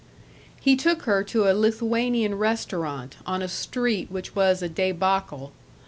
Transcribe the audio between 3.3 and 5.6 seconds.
a street which was a débâcle.